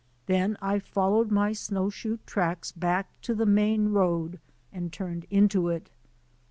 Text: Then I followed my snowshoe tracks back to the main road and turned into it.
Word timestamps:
Then 0.25 0.57
I 0.63 0.79
followed 0.79 1.29
my 1.29 1.53
snowshoe 1.53 2.17
tracks 2.25 2.71
back 2.71 3.09
to 3.21 3.35
the 3.35 3.45
main 3.45 3.89
road 3.89 4.39
and 4.73 4.91
turned 4.91 5.27
into 5.29 5.67
it. 5.69 5.91